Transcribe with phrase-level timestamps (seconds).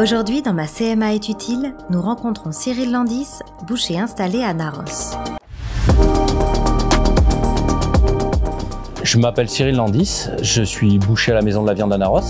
[0.00, 3.26] Aujourd'hui, dans ma CMA est utile, nous rencontrons Cyril Landis,
[3.66, 5.16] boucher installé à Naros.
[9.02, 12.20] Je m'appelle Cyril Landis, je suis boucher à la Maison de la Viande à Naros.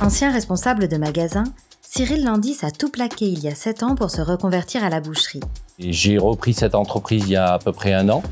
[0.00, 1.44] Ancien responsable de magasin,
[1.82, 5.00] Cyril Landis a tout plaqué il y a 7 ans pour se reconvertir à la
[5.00, 5.42] boucherie.
[5.78, 8.22] J'ai repris cette entreprise il y a à peu près un an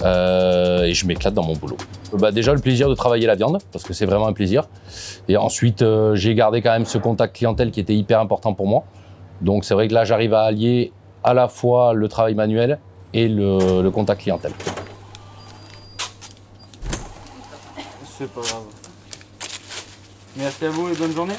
[0.00, 1.76] euh, et je m'éclate dans mon boulot.
[2.12, 4.68] Bah déjà le plaisir de travailler la viande, parce que c'est vraiment un plaisir.
[5.28, 8.66] Et ensuite, euh, j'ai gardé quand même ce contact clientèle qui était hyper important pour
[8.66, 8.84] moi.
[9.40, 10.92] Donc c'est vrai que là, j'arrive à allier
[11.22, 12.78] à la fois le travail manuel
[13.14, 14.52] et le, le contact clientèle.
[18.18, 18.64] C'est pas grave.
[20.36, 21.34] Merci à vous et bonne journée.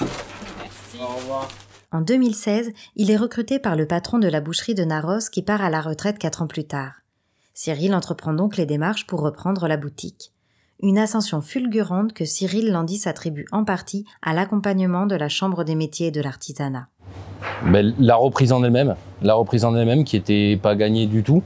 [0.00, 0.98] Merci.
[1.00, 1.48] Au revoir.
[1.92, 5.62] En 2016, il est recruté par le patron de la boucherie de Naros qui part
[5.62, 7.03] à la retraite 4 ans plus tard.
[7.56, 10.32] Cyril entreprend donc les démarches pour reprendre la boutique.
[10.82, 15.76] Une ascension fulgurante que Cyril Landis attribue en partie à l'accompagnement de la Chambre des
[15.76, 16.88] métiers et de l'artisanat.
[17.64, 21.44] Mais la reprise en elle-même, la reprise en elle-même qui n'était pas gagnée du tout,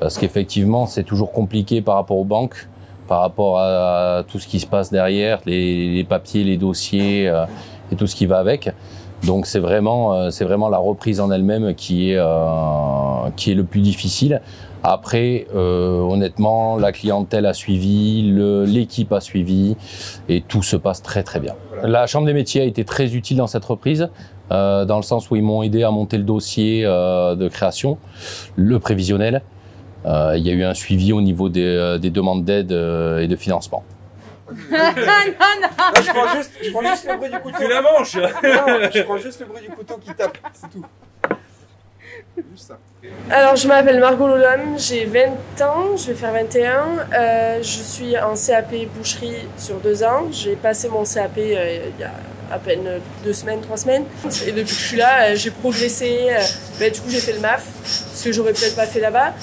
[0.00, 2.68] parce qu'effectivement c'est toujours compliqué par rapport aux banques,
[3.06, 7.46] par rapport à tout ce qui se passe derrière, les, papiers, les dossiers euh,
[7.92, 8.70] et tout ce qui va avec.
[9.26, 13.54] Donc c'est vraiment, euh, c'est vraiment la reprise en elle-même qui est, euh, qui est
[13.54, 14.42] le plus difficile.
[14.82, 18.22] Après, euh, honnêtement, la clientèle a suivi,
[18.66, 19.76] l'équipe a suivi
[20.28, 21.54] et tout se passe très très bien.
[21.82, 24.10] La Chambre des métiers a été très utile dans cette reprise,
[24.50, 27.96] dans le sens où ils m'ont aidé à monter le dossier de création,
[28.56, 29.40] le prévisionnel.
[30.04, 33.84] Il y a eu un suivi au niveau des, des demandes d'aide et de financement.
[34.50, 34.78] Non,
[35.62, 37.58] non, je, prends juste, je prends juste le bruit du couteau.
[37.58, 40.84] Tu la manches Non, je prends juste le bruit du couteau qui tape, c'est tout.
[42.52, 42.78] Juste ça.
[43.30, 47.06] Alors, je m'appelle Margot Lolom, j'ai 20 ans, je vais faire 21.
[47.12, 50.28] Euh, je suis en CAP boucherie sur deux ans.
[50.32, 52.10] J'ai passé mon CAP euh, il y a
[52.54, 54.04] à peine deux semaines, trois semaines.
[54.46, 56.28] Et depuis que je suis là, euh, j'ai progressé.
[56.30, 56.40] Euh,
[56.78, 59.34] ben, du coup, j'ai fait le MAF, ce que j'aurais peut-être pas fait là-bas.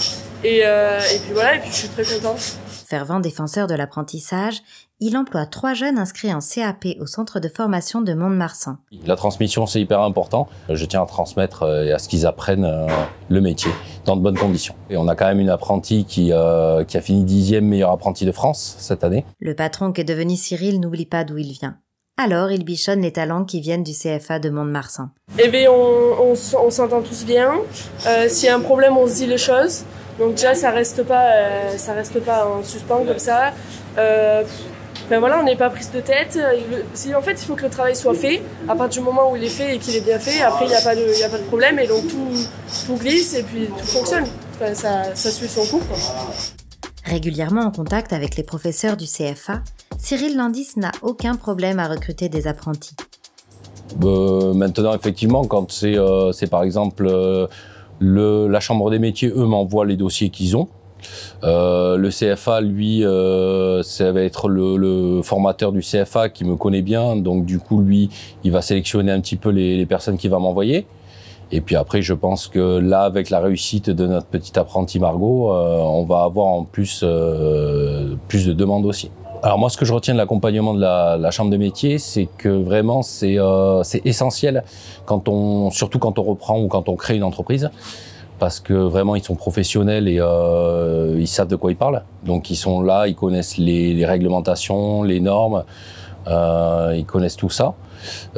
[0.43, 2.57] Et, euh, et puis voilà, et puis je suis très contente.
[2.91, 4.63] Fervent défenseur de l'apprentissage,
[4.99, 8.79] il emploie trois jeunes inscrits en CAP au centre de formation de Mont-de-Marsan.
[9.05, 10.49] La transmission, c'est hyper important.
[10.67, 12.87] Je tiens à transmettre euh, et à ce qu'ils apprennent euh,
[13.29, 13.71] le métier
[14.03, 14.75] dans de bonnes conditions.
[14.89, 18.25] Et on a quand même une apprentie qui, euh, qui a fini dixième meilleure apprentie
[18.25, 19.23] de France cette année.
[19.39, 21.77] Le patron qu'est devenu Cyril n'oublie pas d'où il vient.
[22.17, 25.11] Alors, il bichonne les talents qui viennent du CFA de Mont-de-Marsan.
[25.39, 27.53] Eh bien, on, on, s'entend tous bien.
[28.05, 29.85] Euh, S'il y a un problème, on se dit les choses.
[30.21, 33.53] Donc déjà, ça reste pas, euh, ça reste pas en suspens comme ça.
[33.97, 34.43] Euh,
[35.09, 36.37] ben voilà, on n'est pas prise de tête.
[36.37, 38.41] Le- en fait, il faut que le travail soit fait.
[38.69, 40.69] À partir du moment où il est fait et qu'il est bien fait, après, il
[40.69, 41.79] n'y a, pas de- il y a pas de problème.
[41.79, 42.29] Et donc, tout,
[42.85, 44.25] tout glisse et puis tout fonctionne.
[44.55, 45.85] Enfin, ça, ça suit son cours.
[45.87, 45.97] quoi.
[47.03, 49.61] Régulièrement en contact avec les professeurs du CFA,
[49.97, 52.95] Cyril Landis n'a aucun problème à recruter des apprentis.
[54.03, 57.47] Euh, maintenant, effectivement, quand c'est euh, c'est par exemple euh,
[58.01, 60.67] la Chambre des métiers, eux m'envoient les dossiers qu'ils ont.
[61.43, 66.81] Euh, le CFA, lui, euh, ça va être le, formateur du CFA qui me connaît
[66.81, 68.09] bien, donc du coup, lui,
[68.43, 70.85] il va sélectionner un petit peu les, personnes qu'il va m'envoyer.
[71.53, 75.51] Et puis après, je pense que là, avec la réussite de notre petite apprentie Margot,
[75.51, 79.11] euh, on va avoir en plus euh, plus de demandes aussi.
[79.43, 82.27] Alors moi, ce que je retiens de l'accompagnement de la, la chambre des métiers, c'est
[82.37, 84.63] que vraiment c'est euh, essentiel
[85.05, 87.71] quand on, surtout quand on reprend ou quand on crée une entreprise,
[88.37, 92.03] parce que vraiment ils sont professionnels et euh, ils savent de quoi ils parlent.
[92.23, 95.63] Donc ils sont là, ils connaissent les, les réglementations, les normes,
[96.27, 97.73] euh, ils connaissent tout ça.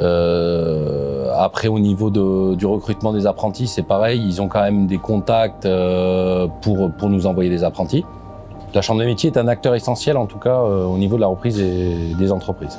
[0.00, 4.22] Euh, après, au niveau de, du recrutement des apprentis, c'est pareil.
[4.26, 8.04] Ils ont quand même des contacts euh, pour, pour nous envoyer des apprentis.
[8.74, 11.20] La Chambre des métiers est un acteur essentiel, en tout cas, euh, au niveau de
[11.20, 12.76] la reprise des, des entreprises.